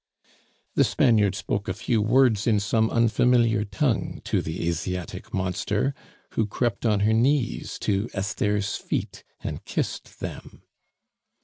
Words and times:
The 0.73 0.83
Spaniard 0.83 1.35
spoke 1.35 1.67
a 1.67 1.75
few 1.75 2.01
words, 2.01 2.47
in 2.47 2.59
some 2.59 2.89
unfamiliar 2.89 3.63
tongue, 3.63 4.19
to 4.23 4.41
the 4.41 4.67
Asiatic 4.67 5.31
monster, 5.31 5.93
who 6.31 6.47
crept 6.47 6.87
on 6.87 7.01
her 7.01 7.13
knees 7.13 7.77
to 7.81 8.09
Esther's 8.11 8.77
feet 8.77 9.23
and 9.43 9.63
kissed 9.63 10.19
them. 10.19 10.63